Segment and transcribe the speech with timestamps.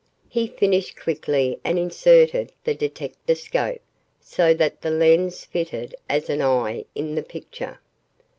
[0.27, 3.81] He finished quickly and inserted the detectascope
[4.19, 7.79] so that the lens fitted as an eye in the picture.